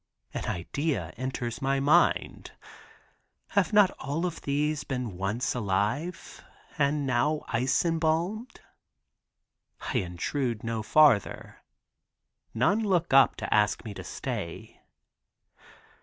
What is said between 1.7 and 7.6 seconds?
mind. Have not all these been once alive, and now